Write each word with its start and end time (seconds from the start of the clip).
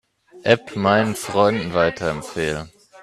App 0.45 0.75
meinen 0.75 1.13
Freunden 1.13 1.75
weiterempfehlen. 1.75 2.71